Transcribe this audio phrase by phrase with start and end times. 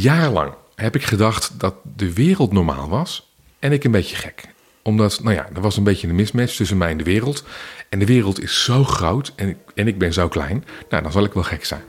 [0.00, 4.44] Jarenlang heb ik gedacht dat de wereld normaal was en ik een beetje gek.
[4.82, 7.44] Omdat, nou ja, er was een beetje een mismatch tussen mij en de wereld.
[7.88, 10.64] En de wereld is zo groot en ik, en ik ben zo klein.
[10.88, 11.82] Nou, dan zal ik wel gek zijn.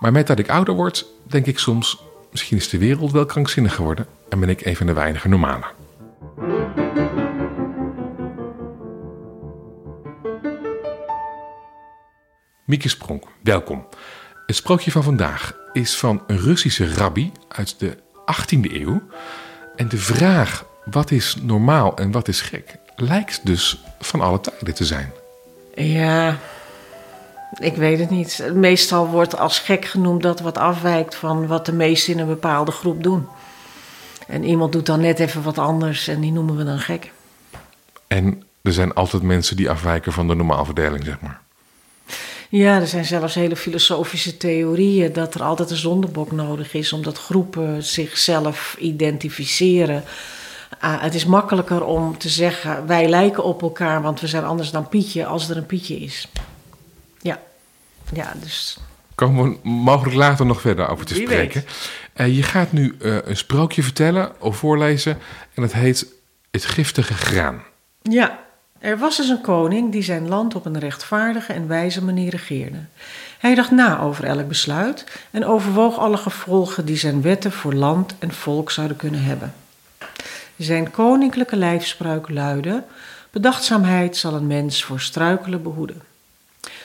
[0.00, 2.02] Maar met dat ik ouder word, denk ik soms...
[2.30, 4.06] misschien is de wereld wel krankzinnig geworden...
[4.28, 5.68] en ben ik een van de weinige normalen.
[12.64, 13.86] Mieke Spronk, welkom.
[14.46, 19.02] Het sprookje van vandaag is van een Russische rabbi uit de 18e eeuw.
[19.76, 24.74] En de vraag wat is normaal en wat is gek lijkt dus van alle tijden
[24.74, 25.12] te zijn.
[25.74, 26.38] Ja,
[27.58, 28.50] ik weet het niet.
[28.54, 32.70] Meestal wordt als gek genoemd dat wat afwijkt van wat de meesten in een bepaalde
[32.70, 33.26] groep doen.
[34.26, 37.12] En iemand doet dan net even wat anders en die noemen we dan gek.
[38.06, 41.40] En er zijn altijd mensen die afwijken van de normaalverdeling, zeg maar.
[42.52, 47.18] Ja, er zijn zelfs hele filosofische theorieën dat er altijd een zondebok nodig is, omdat
[47.18, 50.04] groepen zichzelf identificeren.
[50.84, 54.70] Uh, het is makkelijker om te zeggen wij lijken op elkaar, want we zijn anders
[54.70, 56.28] dan Pietje, als er een Pietje is.
[57.18, 57.38] Ja,
[58.12, 58.78] ja dus.
[59.14, 61.64] Komen we mogelijk later nog verder over te Wie spreken.
[62.16, 65.18] Uh, je gaat nu uh, een sprookje vertellen of voorlezen
[65.54, 66.06] en het heet
[66.50, 67.62] Het giftige graan.
[68.02, 68.38] Ja,
[68.80, 72.78] er was dus een koning die zijn land op een rechtvaardige en wijze manier regeerde.
[73.38, 78.14] Hij dacht na over elk besluit en overwoog alle gevolgen die zijn wetten voor land
[78.18, 79.54] en volk zouden kunnen hebben.
[80.56, 82.82] Zijn koninklijke lijfspraak luidde:
[83.30, 86.02] Bedachtzaamheid zal een mens voor struikelen behoeden.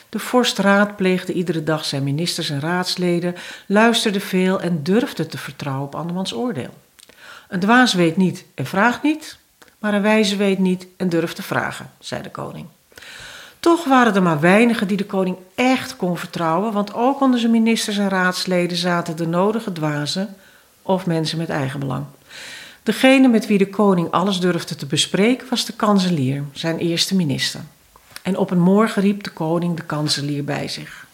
[0.10, 5.86] De vorst raadpleegde iedere dag zijn ministers en raadsleden, luisterde veel en durfde te vertrouwen
[5.86, 6.74] op andermans oordeel.
[7.50, 9.38] Een dwaas weet niet en vraagt niet,
[9.86, 12.66] maar een wijze weet niet en durft te vragen, zei de koning.
[13.60, 17.52] Toch waren er maar weinigen die de koning echt kon vertrouwen, want ook onder zijn
[17.52, 20.36] ministers en raadsleden zaten de nodige dwazen
[20.82, 22.06] of mensen met eigenbelang.
[22.84, 27.62] Degene met wie de koning alles durfde te bespreken was de kanselier, zijn eerste minister.
[28.22, 31.05] En op een morgen riep de koning de kanselier bij zich.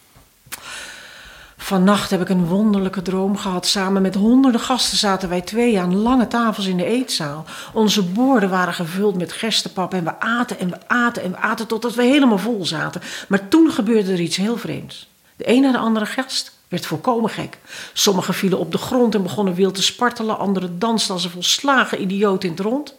[1.62, 3.66] Vannacht heb ik een wonderlijke droom gehad.
[3.66, 7.44] Samen met honderden gasten zaten wij twee aan lange tafels in de eetzaal.
[7.72, 11.66] Onze borden waren gevuld met gerstepap en we aten en we aten en we aten
[11.66, 13.00] totdat we helemaal vol zaten.
[13.28, 15.08] Maar toen gebeurde er iets heel vreemds.
[15.36, 17.58] De een na de andere gast werd volkomen gek.
[17.92, 20.38] Sommigen vielen op de grond en begonnen wild te spartelen.
[20.38, 22.94] Anderen dansten als een volslagen idioot in het rond.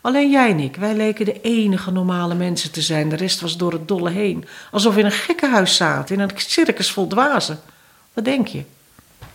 [0.00, 3.08] Alleen jij en ik, wij leken de enige normale mensen te zijn.
[3.08, 4.44] De rest was door het dolle heen.
[4.70, 7.60] Alsof we in een gekkenhuis zaten, in een circus vol dwazen.
[8.12, 8.64] Wat denk je?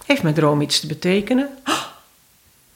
[0.05, 1.49] Heeft mijn droom iets te betekenen?
[1.65, 1.83] Oh,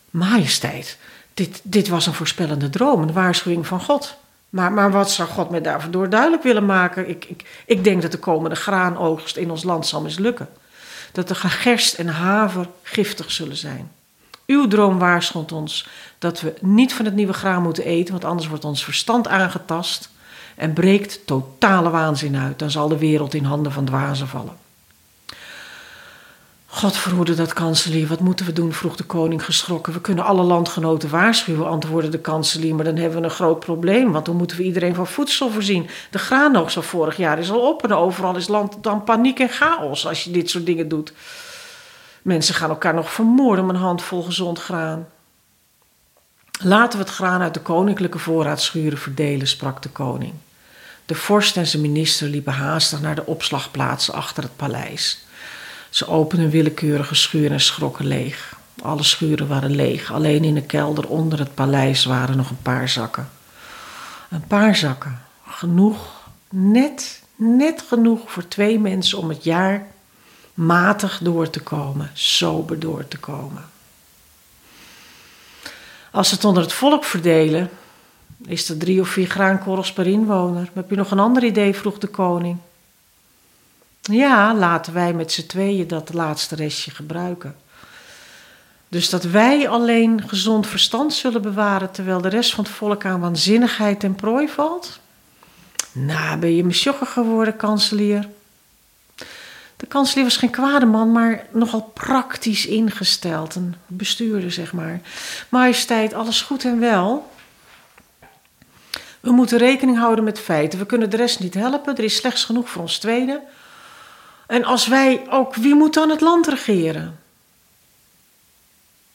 [0.09, 0.97] majesteit,
[1.34, 4.16] dit, dit was een voorspellende droom, een waarschuwing van God.
[4.50, 7.09] Maar, maar wat zou God mij daarvoor duidelijk willen maken?
[7.09, 10.50] Ik, ik, ik denk dat de komende graanoogst in ons land zal mislukken.
[11.12, 13.91] Dat de gerst en haver giftig zullen zijn.
[14.45, 15.88] Uw droom waarschuwt ons
[16.19, 20.09] dat we niet van het nieuwe graan moeten eten, want anders wordt ons verstand aangetast
[20.56, 22.59] en breekt totale waanzin uit.
[22.59, 24.57] Dan zal de wereld in handen van dwazen vallen.
[26.74, 28.74] God verhoede dat kanselier, wat moeten we doen?
[28.74, 29.94] vroeg de koning geschrokken.
[29.94, 34.12] We kunnen alle landgenoten waarschuwen, antwoordde de kanselier, maar dan hebben we een groot probleem,
[34.12, 35.90] want dan moeten we iedereen van voedsel voorzien.
[36.12, 39.50] De graanoogst van vorig jaar is al op en overal is land dan paniek en
[39.50, 41.14] chaos als je dit soort dingen doet.
[42.22, 45.08] Mensen gaan elkaar nog vermoorden om een handvol gezond graan.
[46.64, 50.34] Laten we het graan uit de koninklijke voorraadschuren verdelen, sprak de koning.
[51.06, 55.26] De vorst en zijn minister liepen haastig naar de opslagplaatsen achter het paleis.
[55.91, 58.56] Ze openden willekeurige schuren en schrokken leeg.
[58.81, 62.90] Alle schuren waren leeg, alleen in de kelder onder het paleis waren nog een paar
[62.90, 63.29] zakken.
[64.30, 69.88] Een paar zakken, genoeg, net, net genoeg voor twee mensen om het jaar
[70.53, 73.63] matig door te komen, sober door te komen.
[76.12, 77.69] Als ze het onder het volk verdelen,
[78.46, 80.69] is er drie of vier graankorrels per inwoner.
[80.74, 81.75] Heb je nog een ander idee?
[81.75, 82.57] vroeg de koning.
[84.01, 87.56] Ja, laten wij met z'n tweeën dat laatste restje gebruiken.
[88.88, 93.19] Dus dat wij alleen gezond verstand zullen bewaren terwijl de rest van het volk aan
[93.19, 95.00] waanzinnigheid en prooi valt?
[95.92, 98.27] Nou, ben je mesjogger geworden, kanselier?
[99.77, 103.56] De kanselier was geen kwade man, maar nogal praktisch ingesteld.
[103.56, 105.01] Een bestuurder, zeg maar.
[105.50, 107.31] Majesteit, alles goed en wel.
[109.19, 110.80] We moeten rekening houden met feiten.
[110.80, 111.97] We kunnen de rest niet helpen.
[111.97, 113.42] Er is slechts genoeg voor ons tweede.
[114.51, 117.19] En als wij ook, wie moet dan het land regeren?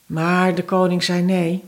[0.06, 1.64] Maar de koning zei nee.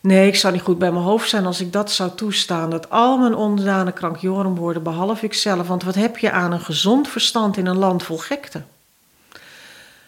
[0.00, 2.70] Nee, ik zou niet goed bij mijn hoofd zijn als ik dat zou toestaan.
[2.70, 5.68] Dat al mijn onderdanen krankjoren worden, behalve ikzelf.
[5.68, 8.62] Want wat heb je aan een gezond verstand in een land vol gekte?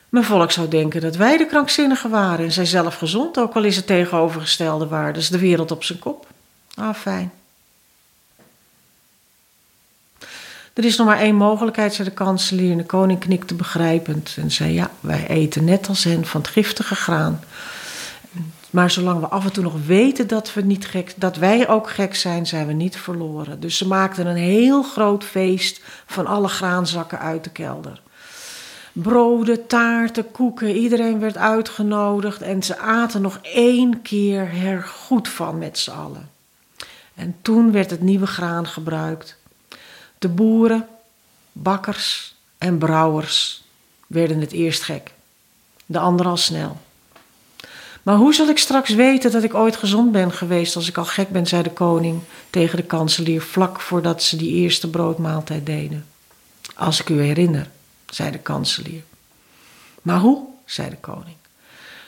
[0.09, 3.65] Mijn volk zou denken dat wij de krankzinnigen waren en zij zelf gezond, ook al
[3.65, 5.13] is het tegenovergestelde waar.
[5.13, 6.27] Dus de wereld op zijn kop.
[6.75, 7.33] Ah, fijn.
[10.75, 12.71] Er is nog maar één mogelijkheid, zei de kanselier.
[12.71, 16.51] En de koning knikte begrijpend en zei: Ja, wij eten net als hen van het
[16.51, 17.41] giftige graan.
[18.71, 21.91] Maar zolang we af en toe nog weten dat, we niet gek, dat wij ook
[21.91, 23.61] gek zijn, zijn we niet verloren.
[23.61, 28.03] Dus ze maakten een heel groot feest van alle graanzakken uit de kelder.
[28.93, 35.59] Broden, taarten, koeken, iedereen werd uitgenodigd en ze aten nog één keer er goed van
[35.59, 36.31] met z'n allen.
[37.15, 39.37] En toen werd het nieuwe graan gebruikt.
[40.25, 40.89] De boeren,
[41.53, 43.63] bakkers en brouwers
[44.07, 45.13] werden het eerst gek,
[45.87, 46.81] de anderen al snel.
[48.03, 51.05] Maar hoe zal ik straks weten dat ik ooit gezond ben geweest als ik al
[51.05, 56.07] gek ben, zei de koning tegen de kanselier vlak voordat ze die eerste broodmaaltijd deden.
[56.75, 57.71] Als ik u herinner,
[58.07, 59.03] zei de kanselier.
[60.03, 60.47] Maar hoe?
[60.65, 61.37] zei de koning.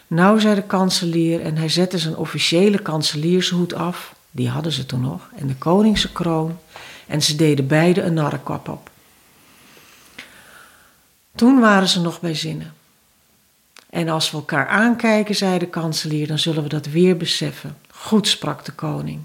[0.07, 5.01] Nou, zei de kanselier en hij zette zijn officiële kanseliershoed af, die hadden ze toen
[5.01, 6.59] nog, en de koningse kroon,
[7.06, 8.91] en ze deden beide een narrenkap op.
[11.35, 12.75] Toen waren ze nog bij zinnen.
[13.91, 17.76] En als we elkaar aankijken, zei de kanselier, dan zullen we dat weer beseffen.
[17.91, 19.20] Goed, sprak de koning.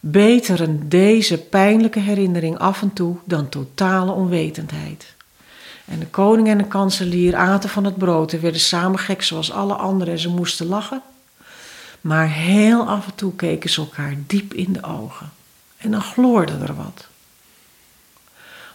[0.00, 5.14] Beter een deze pijnlijke herinnering af en toe dan totale onwetendheid.
[5.84, 9.52] En de koning en de kanselier aten van het brood en werden samen gek zoals
[9.52, 11.02] alle anderen en ze moesten lachen.
[12.00, 15.30] Maar heel af en toe keken ze elkaar diep in de ogen.
[15.80, 17.08] En dan gloorde er wat.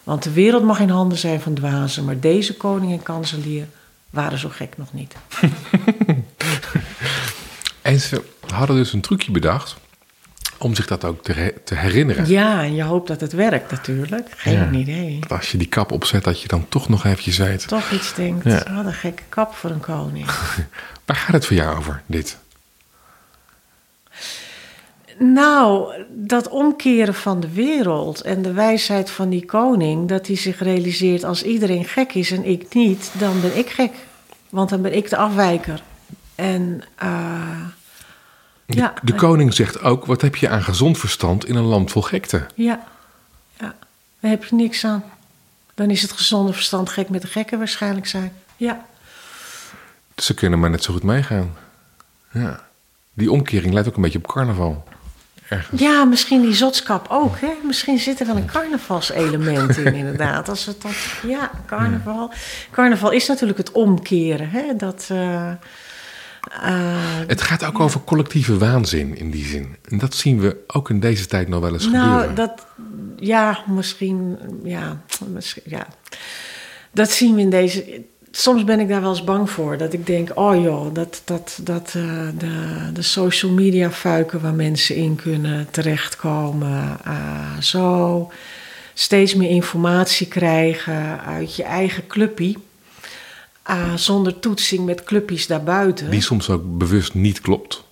[0.04, 3.68] Want de wereld mag in handen zijn van dwazen, maar deze koning en kanselier
[4.10, 5.16] waren zo gek nog niet.
[7.82, 9.76] en ze hadden dus een trucje bedacht
[10.58, 12.28] om zich dat ook te, te herinneren.
[12.28, 14.30] Ja, en je hoopt dat het werkt natuurlijk.
[14.36, 15.20] Geen idee.
[15.28, 17.68] Als je die kap opzet, dat je dan toch nog eventjes weet.
[17.68, 18.74] Toch iets denkt, ja.
[18.74, 20.26] wat een gekke kap voor een koning.
[21.06, 22.38] Waar gaat het voor jou over, dit?
[25.18, 30.60] Nou, dat omkeren van de wereld en de wijsheid van die koning, dat hij zich
[30.60, 33.92] realiseert als iedereen gek is en ik niet, dan ben ik gek.
[34.50, 35.84] Want dan ben ik de afwijker.
[36.36, 37.62] En uh,
[38.66, 38.94] de, ja.
[39.02, 42.46] De koning zegt ook: wat heb je aan gezond verstand in een land vol gekte?
[42.56, 42.84] Ja,
[43.60, 43.76] ja.
[44.20, 45.04] daar heb je niks aan.
[45.74, 48.34] Dan is het gezonde verstand gek met de gekken waarschijnlijk zijn.
[48.58, 48.86] Ja.
[50.16, 51.56] Ze kunnen maar net zo goed meegaan.
[52.32, 52.64] Ja.
[53.14, 54.84] Die omkering lijkt ook een beetje op carnaval.
[55.50, 55.82] Ergens.
[55.82, 57.40] Ja, misschien die zotskap ook.
[57.40, 57.52] Hè?
[57.64, 60.50] Misschien zit er wel een carnavalselement in, inderdaad.
[60.50, 60.96] Als het dat,
[61.28, 62.32] ja, carnaval.
[62.72, 64.50] Carnaval is natuurlijk het omkeren.
[64.50, 64.76] Hè?
[64.76, 65.52] Dat, uh,
[66.64, 66.96] uh,
[67.28, 69.76] het gaat ook over collectieve waanzin in die zin.
[69.90, 72.36] En dat zien we ook in deze tijd nog wel eens nou, gebeuren.
[72.36, 72.66] Dat,
[73.16, 75.88] ja, misschien, ja, misschien, ja.
[76.92, 78.04] Dat zien we in deze
[78.38, 79.78] soms ben ik daar wel eens bang voor.
[79.78, 84.54] Dat ik denk, oh joh, dat, dat, dat uh, de, de social media fuiken waar
[84.54, 87.00] mensen in kunnen terechtkomen.
[87.08, 88.32] Uh, zo
[88.94, 92.58] steeds meer informatie krijgen uit je eigen clubpie.
[93.70, 96.10] Uh, zonder toetsing met clubjes daarbuiten.
[96.10, 97.84] Die soms ook bewust niet klopt.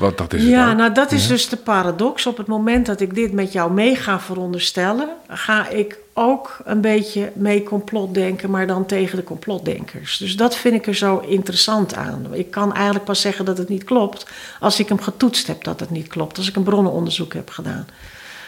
[0.00, 2.26] Wat, dat is ja, nou dat is dus de paradox.
[2.26, 6.80] Op het moment dat ik dit met jou mee ga veronderstellen, ga ik ook een
[6.80, 10.16] beetje mee complotdenken, maar dan tegen de complotdenkers.
[10.16, 12.26] Dus dat vind ik er zo interessant aan.
[12.32, 14.26] Ik kan eigenlijk pas zeggen dat het niet klopt
[14.60, 17.86] als ik hem getoetst heb dat het niet klopt, als ik een bronnenonderzoek heb gedaan.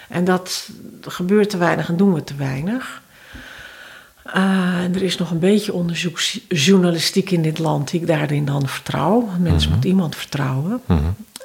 [0.09, 0.69] En dat
[1.01, 3.03] gebeurt te weinig en doen we te weinig.
[4.37, 9.29] Uh, er is nog een beetje onderzoeksjournalistiek in dit land die ik daarin dan vertrouw.
[9.39, 10.81] Mensen mm moeten iemand vertrouwen.
[10.87, 10.99] Mhm.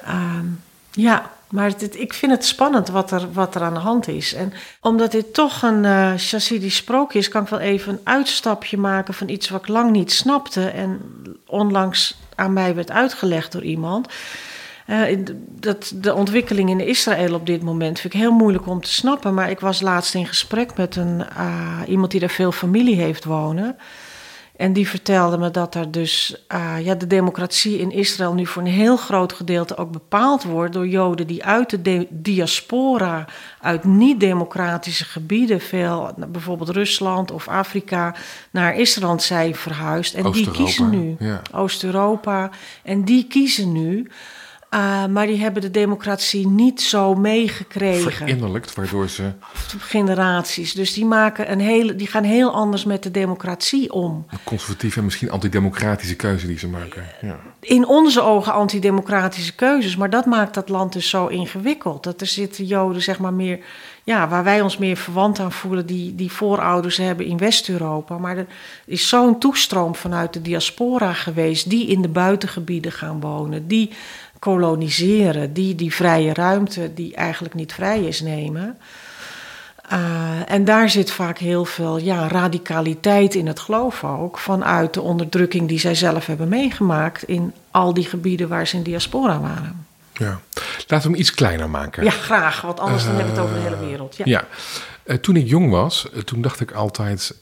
[0.04, 0.46] Ehm,
[0.90, 4.34] ja, maar ik vind het spannend wat er, wat er aan de hand is.
[4.34, 8.78] En omdat dit toch een uh, Chassidisch sprookje is, kan ik wel even een uitstapje
[8.78, 10.68] maken van iets wat ik lang niet snapte.
[10.68, 11.00] En
[11.46, 14.08] onlangs aan mij werd uitgelegd door iemand.
[14.86, 18.92] Uh, dat, de ontwikkeling in Israël op dit moment vind ik heel moeilijk om te
[18.92, 19.34] snappen.
[19.34, 23.24] Maar ik was laatst in gesprek met een, uh, iemand die daar veel familie heeft
[23.24, 23.76] wonen.
[24.58, 28.62] En die vertelde me dat er dus uh, ja, de democratie in Israël nu voor
[28.62, 33.26] een heel groot gedeelte ook bepaald wordt door Joden die uit de, diaspora,
[33.60, 38.14] uit niet-democratische gebieden, veel, bijvoorbeeld Rusland of Afrika,
[38.50, 40.14] naar Israël zijn verhuisd.
[40.14, 41.42] En die kiezen nu, ja.
[41.52, 42.50] Oost-Europa,
[42.82, 44.10] en die kiezen nu
[44.74, 48.12] Uh, maar die hebben de democratie niet zo meegekregen.
[48.12, 49.32] Verinnerlijkt, waardoor ze...
[49.78, 50.72] Generaties.
[50.72, 54.26] Dus die, maken een hele, die gaan heel anders met de democratie om.
[54.30, 57.04] Een conservatieve en misschien antidemocratische keuze die ze maken.
[57.20, 57.38] Ja.
[57.60, 59.96] In onze ogen antidemocratische keuzes.
[59.96, 62.02] Maar dat maakt dat land dus zo ingewikkeld.
[62.02, 63.58] Dat er zitten Joden, zeg maar, meer...
[64.04, 68.18] Ja, waar wij ons meer verwant aan voelen, die, die voorouders hebben in West-Europa.
[68.18, 68.46] Maar er
[68.86, 73.90] is zo'n toestroom vanuit de diaspora geweest, die in de buitengebieden gaan wonen, die
[74.38, 78.78] koloniseren, die die vrije ruimte, die eigenlijk niet vrij is, nemen.
[79.92, 79.98] Uh,
[80.46, 85.68] en daar zit vaak heel veel ja, radicaliteit in het geloof ook, vanuit de onderdrukking
[85.68, 89.86] die zij zelf hebben meegemaakt in al die gebieden waar ze in diaspora waren.
[90.12, 90.40] Ja,
[90.86, 92.04] laten we hem iets kleiner maken.
[92.04, 94.16] Ja, graag, want anders dan hebben we het over de hele wereld.
[94.16, 94.24] Ja.
[94.26, 94.44] ja.
[95.04, 97.36] Uh, toen ik jong was, toen dacht ik altijd: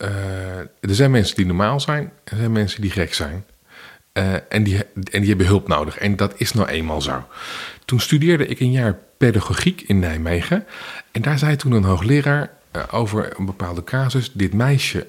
[0.81, 3.45] er zijn mensen die normaal zijn, en er zijn mensen die gek zijn.
[4.17, 5.99] Uh, en, die, en die hebben hulp nodig.
[5.99, 7.27] En dat is nou eenmaal zo.
[7.85, 10.67] Toen studeerde ik een jaar pedagogiek in Nijmegen.
[11.13, 15.07] En daar zei toen een hoogleraar uh, over een bepaalde casus: Dit meisje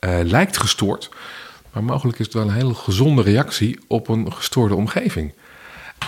[0.00, 1.10] uh, lijkt gestoord.
[1.72, 5.32] Maar mogelijk is het wel een hele gezonde reactie op een gestoorde omgeving.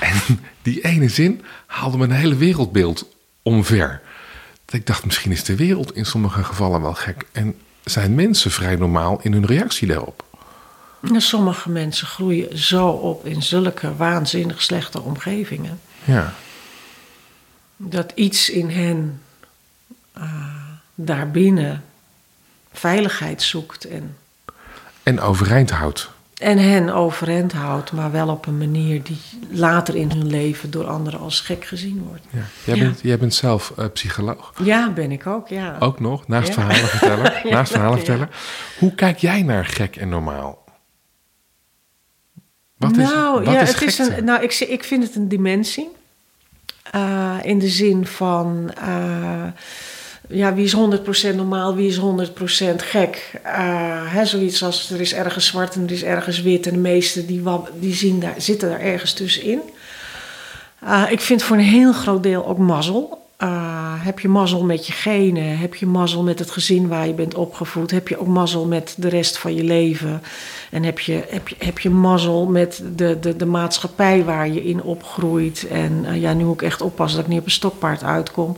[0.01, 3.09] En die ene zin haalde mijn hele wereldbeeld
[3.43, 4.01] omver.
[4.65, 7.27] Dat ik dacht: misschien is de wereld in sommige gevallen wel gek.
[7.33, 10.25] En zijn mensen vrij normaal in hun reactie daarop.
[11.03, 15.81] Sommige mensen groeien zo op in zulke waanzinnig slechte omgevingen.
[16.05, 16.35] Ja.
[17.77, 19.23] Dat iets in hen
[20.19, 20.25] uh,
[20.95, 21.85] daarbinnen
[22.73, 24.17] veiligheid zoekt en.
[25.03, 26.11] En overeind houdt.
[26.41, 29.19] En hen overeind houdt, maar wel op een manier die
[29.51, 32.23] later in hun leven door anderen als gek gezien wordt.
[32.31, 32.41] Ja.
[32.65, 32.85] Jij, ja.
[32.85, 34.53] Bent, jij bent zelf uh, psycholoog.
[34.63, 35.77] Ja, ben ik ook, ja.
[35.79, 36.55] Ook nog, naast ja.
[36.55, 37.33] verhalen vertellen.
[37.55, 38.31] naast verhalen vertellen.
[38.79, 40.60] Hoe kijk jij naar gek en normaal?
[42.81, 45.29] Wat nou, is, wat ja, is het is een, nou, ik, ik vind het een
[45.29, 45.89] dimensie.
[46.95, 49.45] Uh, in de zin van, uh,
[50.29, 50.77] ja, wie is
[51.33, 52.03] 100% normaal, wie is 100%
[52.77, 53.41] gek?
[53.47, 56.67] Uh, hè, zoiets als er is ergens zwart en er is ergens wit.
[56.67, 57.43] En de meesten die,
[57.79, 59.61] die zien daar, zitten daar ergens tussenin.
[61.11, 63.20] ik vind voor een heel groot deel ook mazzel.
[63.43, 65.59] Uh, heb je mazzel met je genen?
[65.59, 67.91] Heb je mazzel met het gezin waar je bent opgevoed?
[67.91, 70.23] Heb je ook mazzel met de rest van je leven?
[70.71, 74.65] En heb je, heb je, heb je mazzel met de, de, de maatschappij waar je
[74.65, 75.67] in opgroeit?
[75.71, 78.57] En uh, ja, nu moet ik echt oppassen dat ik niet op een stokpaard uitkom.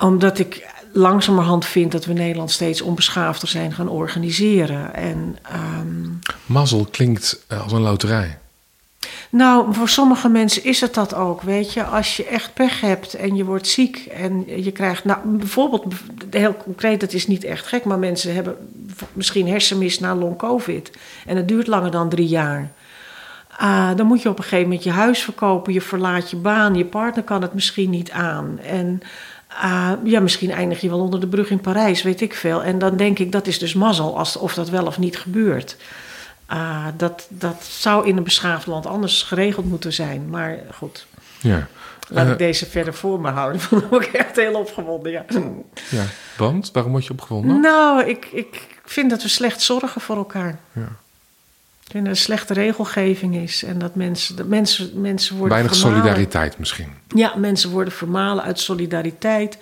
[0.00, 4.94] Omdat ik langzamerhand vind dat we Nederland steeds onbeschaafder zijn gaan organiseren.
[4.94, 5.36] En,
[5.78, 6.18] um...
[6.46, 8.38] Mazzel klinkt als een loterij.
[9.30, 11.84] Nou, voor sommige mensen is het dat ook, weet je.
[11.84, 15.04] Als je echt pech hebt en je wordt ziek en je krijgt...
[15.04, 15.84] Nou, bijvoorbeeld,
[16.30, 17.84] heel concreet, dat is niet echt gek...
[17.84, 18.56] maar mensen hebben
[19.12, 20.90] misschien hersenmis na long-covid.
[21.26, 22.72] En het duurt langer dan drie jaar.
[23.62, 26.74] Uh, dan moet je op een gegeven moment je huis verkopen, je verlaat je baan...
[26.74, 28.58] je partner kan het misschien niet aan.
[28.58, 29.00] En
[29.64, 32.62] uh, ja, misschien eindig je wel onder de brug in Parijs, weet ik veel.
[32.62, 35.76] En dan denk ik, dat is dus mazzel, als, of dat wel of niet gebeurt...
[36.52, 40.30] Uh, dat, dat zou in een beschaafd land anders geregeld moeten zijn.
[40.30, 41.06] Maar goed.
[41.40, 41.66] Ja.
[42.08, 43.60] Laat uh, ik deze verder voor me houden.
[43.70, 45.12] Dan word ik echt heel opgewonden.
[45.12, 45.24] Ja.
[45.90, 46.04] ja.
[46.36, 46.70] Want?
[46.72, 47.60] Waarom word je opgewonden?
[47.60, 50.58] Nou, ik, ik vind dat we slecht zorgen voor elkaar.
[50.72, 50.88] Ja.
[51.84, 53.62] Ik vind dat er slechte regelgeving is.
[53.62, 55.56] En dat mensen, dat mensen, mensen worden.
[55.56, 56.02] Weinig vermalen.
[56.02, 56.92] solidariteit misschien.
[57.08, 59.58] Ja, mensen worden vermalen uit solidariteit.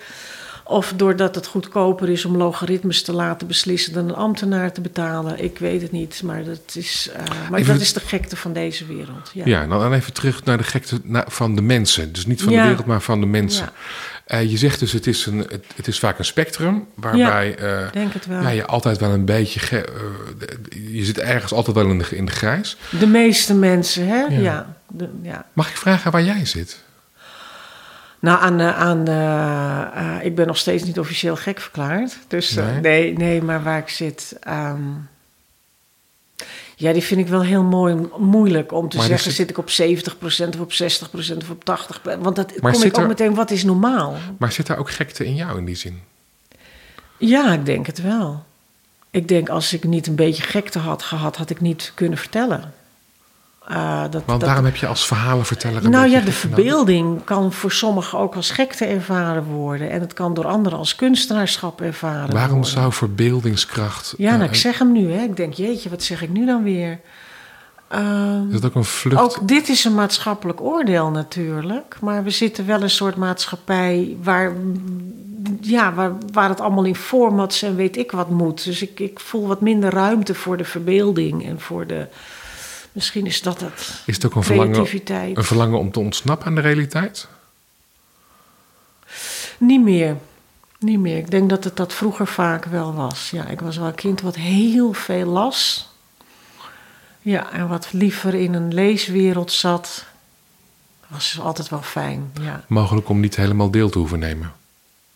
[0.69, 5.43] Of doordat het goedkoper is om logaritmes te laten beslissen dan een ambtenaar te betalen.
[5.43, 8.85] Ik weet het niet, maar dat is, uh, maar dat is de gekte van deze
[8.85, 9.31] wereld.
[9.33, 12.13] Ja, ja nou dan even terug naar de gekte van de mensen.
[12.13, 13.69] Dus niet van de wereld, maar van de mensen.
[14.27, 14.41] Ja.
[14.41, 17.91] Uh, je zegt dus, het is, een, het, het, is vaak een spectrum, waarbij uh,
[17.91, 18.41] denk het wel.
[18.41, 19.85] Ja, je altijd wel een beetje.
[20.91, 22.77] je zit ergens altijd wel in de, in de grijs.
[22.99, 24.23] De meeste mensen, hè?
[24.23, 24.75] Ja.
[24.87, 25.45] De, ja.
[25.53, 26.87] Mag ik vragen waar jij zit?
[28.19, 32.17] Nou, aan, aan uh, ik ben nog steeds niet officieel gek verklaard.
[32.27, 32.79] Dus nee.
[32.79, 33.13] nee.
[33.13, 34.37] nee, maar waar ik zit.
[34.47, 35.07] Um,
[36.75, 39.35] ja, die vind ik wel heel mooi, moeilijk om te maar zeggen: zit...
[39.35, 41.63] zit ik op 70% of op 60% of op
[42.17, 42.19] 80%?
[42.19, 43.07] Want dat maar kom ik ook er...
[43.07, 44.15] meteen, wat is normaal?
[44.37, 46.01] Maar zit daar ook gekte in jou in die zin?
[47.17, 48.43] Ja, ik denk het wel.
[49.11, 52.73] Ik denk als ik niet een beetje gekte had gehad, had ik niet kunnen vertellen.
[53.71, 55.89] Uh, dat, Want daarom heb je als verhalenverteller.
[55.89, 59.89] nou ja, de verbeelding kan voor sommigen ook als gekte ervaren worden.
[59.91, 62.71] En het kan door anderen als kunstenaarschap ervaren Waarom worden.
[62.71, 64.13] zou verbeeldingskracht.
[64.17, 65.11] Ja, nou, uh, ik zeg hem nu.
[65.11, 65.23] Hè.
[65.23, 66.99] Ik denk, jeetje, wat zeg ik nu dan weer?
[67.95, 69.21] Uh, is dat ook een vlucht?
[69.21, 71.97] Ook dit is een maatschappelijk oordeel natuurlijk.
[72.01, 74.53] Maar we zitten wel een soort maatschappij waar,
[75.61, 78.63] ja, waar, waar het allemaal in formats en weet ik wat moet.
[78.63, 82.07] Dus ik, ik voel wat minder ruimte voor de verbeelding en voor de
[82.99, 84.03] Misschien is dat het.
[84.05, 87.27] Is het ook een verlangen, een verlangen om te ontsnappen aan de realiteit?
[89.57, 90.17] Niet meer.
[90.79, 91.17] Niet meer.
[91.17, 93.29] Ik denk dat het dat vroeger vaak wel was.
[93.29, 95.89] Ja, ik was wel een kind wat heel veel las.
[97.21, 100.05] Ja, en wat liever in een leeswereld zat.
[101.07, 102.63] Was altijd wel fijn, ja.
[102.67, 104.53] Mogelijk om niet helemaal deel te hoeven nemen.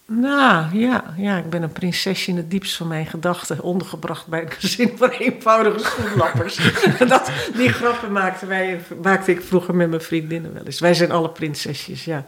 [0.05, 3.61] Nou, ja, ja, ik ben een prinsesje in het diepst van mijn gedachten.
[3.61, 6.59] Ondergebracht bij een gezin van eenvoudige schoenlappers.
[7.07, 10.79] dat, die grappen maakten wij, maakte ik vroeger met mijn vriendinnen wel eens.
[10.79, 12.25] Wij zijn alle prinsesjes, ja.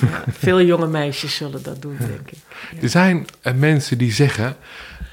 [0.00, 2.82] ja veel jonge meisjes zullen dat doen, denk ik.
[2.82, 4.56] Er zijn eh, mensen die zeggen: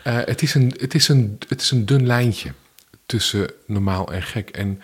[0.04, 2.54] eh, het, is een, het, is een, het is een dun lijntje
[3.06, 4.50] tussen normaal en gek.
[4.50, 4.82] En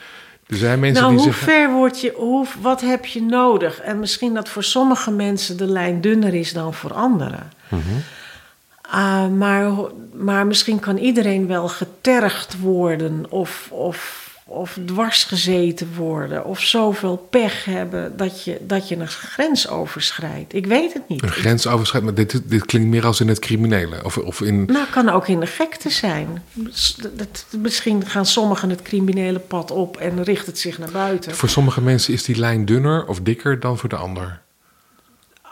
[0.49, 1.53] er zijn mensen nou, die hoe zeggen.
[1.53, 3.79] ver word je, hoe, wat heb je nodig?
[3.79, 7.51] En misschien dat voor sommige mensen de lijn dunner is dan voor anderen.
[7.67, 7.81] Mhm.
[8.81, 9.71] Ah, maar,
[10.13, 17.27] maar misschien kan iedereen wel getergd worden of, of, of dwars gezeten worden of zoveel
[17.29, 20.53] pech hebben dat je, dat je een grens overschrijdt.
[20.53, 21.23] Ik weet het niet.
[21.23, 24.03] Een grens overschrijdt, maar dit, dit klinkt meer als in het criminele.
[24.03, 24.65] Of, of in.
[24.65, 26.43] Nou, kan ook in de gekte zijn.
[27.57, 31.35] Misschien gaan sommigen het criminele pad op en richt het zich naar buiten.
[31.35, 34.41] Voor sommige mensen is die lijn dunner of dikker dan voor de ander.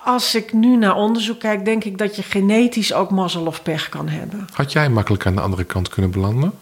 [0.03, 3.89] Als ik nu naar onderzoek kijk, denk ik dat je genetisch ook mazzel of pech
[3.89, 4.47] kan hebben.
[4.53, 6.53] Had jij makkelijk aan de andere kant kunnen belanden?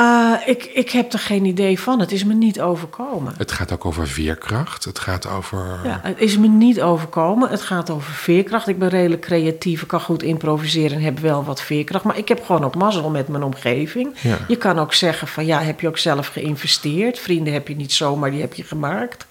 [0.00, 2.00] Uh, ik, ik heb er geen idee van.
[2.00, 3.34] Het is me niet overkomen.
[3.36, 4.84] Het gaat ook over veerkracht.
[4.84, 5.80] Het gaat over.
[5.84, 7.50] Ja, het is me niet overkomen.
[7.50, 8.68] Het gaat over veerkracht.
[8.68, 9.82] Ik ben redelijk creatief.
[9.82, 12.04] Ik kan goed improviseren en heb wel wat veerkracht.
[12.04, 14.14] Maar ik heb gewoon ook mazzel met mijn omgeving.
[14.20, 14.38] Ja.
[14.48, 17.18] Je kan ook zeggen van ja, heb je ook zelf geïnvesteerd?
[17.18, 19.26] Vrienden heb je niet zomaar, die heb je gemaakt.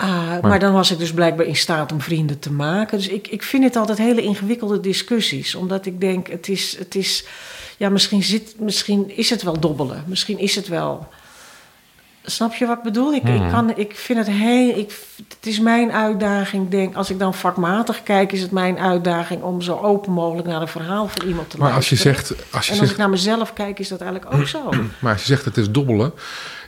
[0.00, 2.98] Uh, maar, dan was ik dus blijkbaar in staat om vrienden te maken.
[2.98, 5.54] Dus ik, ik vind het altijd hele ingewikkelde discussies.
[5.54, 6.78] Omdat ik denk, het is...
[6.78, 7.26] Het is
[7.76, 10.04] ja, misschien, zit, misschien is het wel dobbelen.
[10.06, 11.08] Misschien is het wel.
[12.26, 13.12] Snap je wat ik bedoel?
[13.14, 13.44] Ik, Mhm.
[13.44, 14.76] ik, kan, ik vind het heel.
[14.78, 19.42] Ik, het is mijn uitdaging, denk Als ik dan vakmatig kijk, is het mijn uitdaging
[19.42, 22.26] om zo open mogelijk naar een verhaal van iemand te Maar als je luisteren.
[22.36, 22.52] zegt.
[22.54, 24.70] Als je en als zegt ik naar mezelf kijk, is dat eigenlijk ook zo.
[24.98, 26.12] Maar als je zegt het is dobbelen,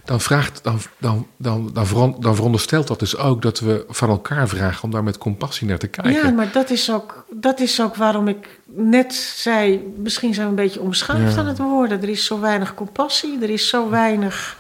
[0.06, 4.08] dan, vraagt, dan, dan, dan, dan, veron- dan veronderstelt dat dus ook dat we van
[4.08, 6.12] elkaar vragen om daar met compassie naar te kijken.
[6.24, 9.92] Ja, maar dat is, ook, dat is ook waarom ik net zei...
[9.96, 11.38] misschien zijn we een beetje omschaafd Ja.
[11.40, 12.02] aan het worden.
[12.02, 14.56] Er is zo weinig compassie, er is zo weinig...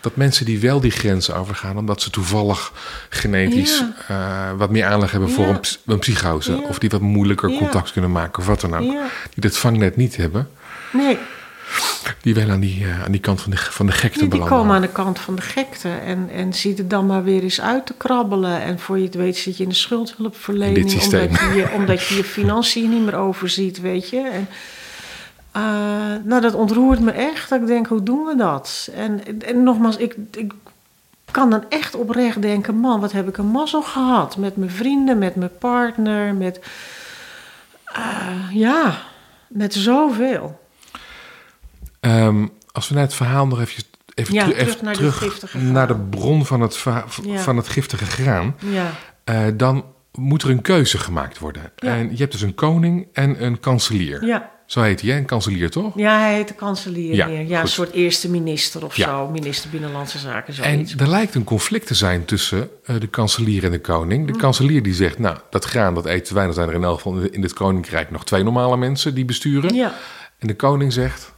[0.00, 2.72] Dat mensen die wel die grenzen overgaan, omdat ze toevallig
[3.08, 5.50] genetisch eh, wat meer aanleg hebben voor Ja.
[5.50, 8.80] een, een psychose, of die wat moeilijker contact kunnen maken, of wat dan ook,
[9.30, 10.48] die dat vangnet niet hebben,
[10.92, 11.18] Nee,
[12.20, 14.38] die wel aan die, eh, aan die kant van de, van de gekte Nee, die
[14.48, 17.60] komen aan de kant van de gekte en, en zie er dan maar weer eens
[17.60, 18.60] uit te krabbelen.
[18.62, 20.76] En voor je het weet zit je in de schuldhulpverlening.
[20.92, 21.00] In.
[21.28, 24.20] Omdat je, je- omdat je je financiën niet meer overziet, weet je.
[24.32, 24.48] En,
[25.52, 25.62] eh,
[26.24, 27.48] nou, dat ontroert me echt.
[27.48, 28.88] Dat ik denk, hoe doen we dat?
[28.94, 30.52] En, en nogmaals, ik, ik
[31.30, 32.74] kan dan echt oprecht denken...
[32.76, 34.36] man, wat heb ik een mazzel gehad.
[34.36, 36.60] Met mijn vrienden, met mijn partner, met...
[37.84, 38.98] eh, ja,
[39.48, 40.62] met zoveel.
[42.04, 43.82] Ehm, als we naar het verhaal nog even,
[44.14, 46.84] even, Ja, teru- terug even naar terug naar de bron van het,
[47.24, 47.38] Ja.
[47.38, 48.90] van het giftige graan, Ja,
[49.24, 51.62] eh, dan moet er een keuze gemaakt worden.
[51.76, 54.24] En je hebt dus een koning en een kanselier.
[54.26, 54.52] ja.
[54.66, 55.16] Zo heet hij, hè?
[55.16, 55.92] een kanselier toch?
[55.96, 57.26] Ja, hij heet de kanselier Ja.
[57.26, 59.06] Ja, een soort eerste minister of Ja.
[59.08, 59.28] zo.
[59.28, 63.70] Minister Binnenlandse Zaken, En er lijkt een conflict te zijn tussen eh, de kanselier en
[63.70, 64.26] de koning.
[64.26, 64.38] De Mm.
[64.38, 66.54] kanselier die zegt, nou, dat graan, dat eet te weinig.
[66.54, 69.74] zijn er in elk geval in dit koninkrijk nog twee normale mensen die besturen.
[69.74, 69.94] Ja,
[70.38, 71.33] En de koning zegt,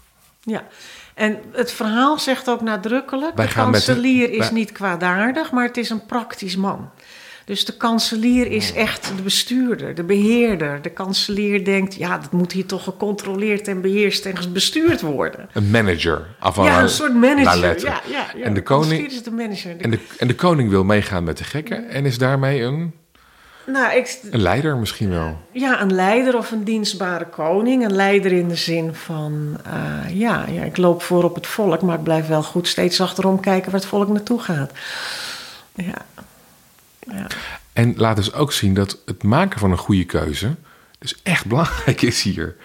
[0.47, 0.67] ja.
[1.15, 3.37] En het verhaal zegt ook nadrukkelijk...
[3.37, 6.91] Wij de kanselier is niet kwaadaardig, maar het is een praktisch man.
[7.45, 10.83] Dus de kanselier is echt de bestuurder, de beheerder.
[10.83, 15.49] De kanselier denkt, ja, dat moet hier toch gecontroleerd en beheerst en bestuurd worden.
[15.53, 16.27] een manager.
[16.39, 17.81] Af ja, een soort manager.
[17.81, 18.45] Ja, ja, ja.
[18.45, 19.77] En de koning- is de manager.
[19.81, 22.95] En de, en de koning wil meegaan met de gekken en is daarmee een,
[23.67, 25.41] nou, ik, een leider misschien wel.
[25.51, 27.85] Ja, een leider of een dienstbare koning.
[27.85, 31.83] Een leider in de zin van, eh, ja, ja, ik loop voor op het volk,
[31.83, 34.73] maar ik blijf wel goed steeds achterom kijken waar het volk naartoe gaat.
[35.75, 36.05] Ja.
[37.01, 37.27] ja.
[37.73, 40.55] En laat dus ook zien dat het maken van een goede keuze
[40.99, 42.57] dus echt belangrijk is hier.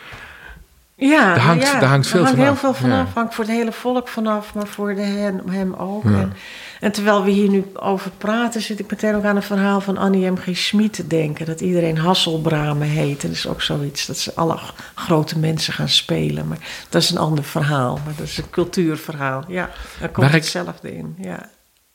[1.09, 2.59] Ja, Daar hangt- ja, daar hangt veel heel vanaf.
[2.59, 3.07] veel vanaf.
[3.07, 3.13] Ja.
[3.13, 6.03] Hangt voor het hele volk vanaf, maar voor de hem, hem ook.
[6.03, 6.09] Ja.
[6.09, 6.33] En,
[6.79, 9.97] en terwijl we hier nu over praten, zit ik meteen ook aan een verhaal van
[9.97, 10.37] Annie M.
[10.37, 10.47] G.
[10.57, 11.45] Schmid te denken.
[11.45, 13.21] Dat iedereen Hasselbramen heet.
[13.23, 14.57] En dat is ook zoiets, dat ze alle
[14.95, 16.47] grote mensen gaan spelen.
[16.47, 16.57] Maar
[16.89, 17.99] dat is een ander verhaal.
[18.05, 19.43] Maar dat is een cultuurverhaal.
[19.47, 21.15] Ja, daar komt Waar ik- hetzelfde in.
[21.19, 21.49] Ja.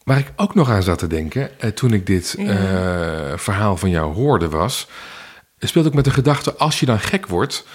[0.05, 2.47] Waar ik ook nog aan zat te denken, eh, toen ik dit eh,
[3.37, 4.89] verhaal van jou hoorde, was.
[5.59, 7.67] speelt ook met de gedachte: als je dan gek wordt,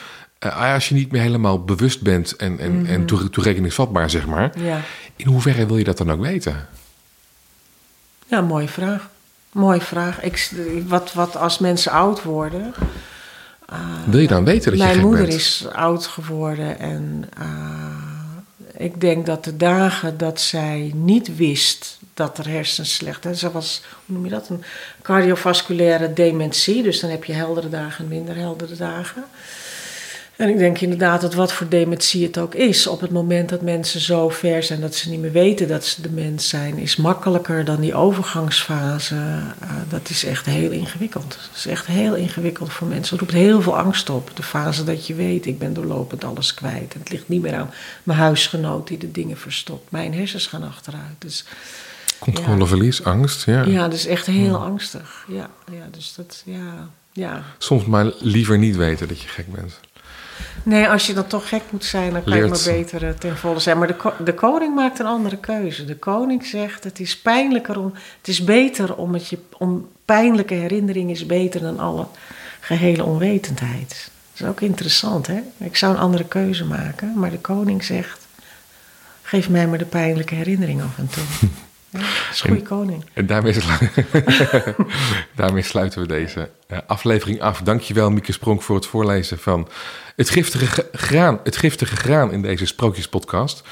[0.50, 4.52] eh, als je niet meer helemaal bewust bent en, en, en toe- toerekeningsvatbaar, zeg maar.
[4.60, 4.82] Ja.
[5.16, 6.68] In hoeverre wil je dat dan ook weten?
[8.28, 9.10] Ja, mooie vraag.
[9.52, 10.22] Mooie vraag.
[10.22, 10.52] Ik,
[10.88, 12.74] wat, wat als mensen oud worden.
[14.06, 17.46] Wil je dan weten dat je Mijn moeder is oud geworden en eh,
[18.78, 23.36] ik denk dat de dagen dat zij niet wist dat er hersens slecht zijn.
[23.36, 24.50] Ze was, hoe noem je dat?
[24.50, 24.64] Een
[25.02, 26.84] cardiovasculaire dementie.
[26.84, 29.24] Dus dan heb je heldere dagen en minder heldere dagen.
[30.42, 33.62] En ik denk inderdaad dat wat voor dementie het ook is, op het moment dat
[33.62, 37.66] mensen zo ver zijn dat ze niet meer weten dat ze dement zijn, is makkelijker
[37.66, 39.16] dan die overgangsfase.
[39.60, 41.30] Eh, dat is echt heel ingewikkeld.
[41.30, 43.18] Dat is echt heel ingewikkeld voor mensen.
[43.18, 44.32] Het roept heel veel angst op.
[44.34, 46.94] De fase dat je weet, ik ben doorlopend alles kwijt.
[46.94, 47.74] En het ligt niet meer aan
[48.04, 49.92] mijn huisgenoot die de dingen verstopt.
[49.92, 51.16] Mijn hersens gaan achteruit.
[51.18, 51.46] Dus
[52.20, 53.64] Controleverlies, angst, ja.
[53.64, 55.26] ja, dat is echt heel angstig.
[55.28, 57.44] Ja, ja, dus dat, ja, ja.
[57.58, 59.80] Soms maar liever niet weten dat je gek bent.
[60.64, 63.38] Nee, als je dan toch gek moet zijn, dan kan je maar beter eh, ten
[63.38, 63.78] volle zijn.
[63.78, 65.86] Maar de, ko- de koning maakt een andere keuze.
[65.86, 70.54] De koning zegt: het is pijnlijker om, het is beter om het je, om pijnlijke
[70.54, 72.06] herinnering is beter dan alle
[72.60, 74.10] gehele onwetendheid.
[74.32, 75.40] Dat is ook interessant, hè?
[75.58, 78.28] Ik zou een andere keuze maken, maar de koning zegt:
[79.22, 81.24] geef mij maar de pijnlijke herinnering af en toe.
[81.92, 83.06] Ja, dat is een goede koning.
[83.14, 83.90] En daarmee, slu-
[85.36, 87.62] daarmee sluiten we deze eh, aflevering af.
[87.62, 89.68] Dankjewel, Mieke Spronk, voor het voorlezen van
[90.16, 93.64] het giftige ge- graan, het giftige graan in deze Sprookjespodcast.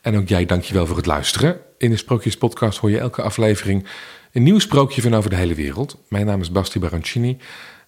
[0.00, 1.56] En ook jij, dankjewel voor het luisteren.
[1.78, 3.86] In de Sprookjespodcast hoor je elke aflevering
[4.32, 5.96] een nieuw sprookje van over de hele wereld.
[6.08, 7.38] Mijn naam is Basti Barancini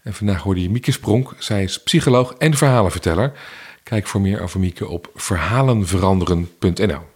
[0.03, 1.35] en vandaag hoorde je Mieke Spronk.
[1.39, 3.33] Zij is psycholoog en verhalenverteller.
[3.83, 7.13] Kijk voor meer over Mieke op verhalenveranderen.nl.